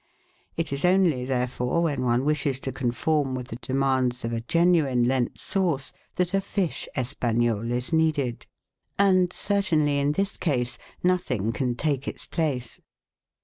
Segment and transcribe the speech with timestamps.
[0.57, 5.03] It is only, therefore, when one wishes to conform with the demands of a genuine
[5.03, 8.47] Lent sauce that a fish Espagnole is needed.
[8.97, 12.81] And, certainly in this case, nothing can take its place.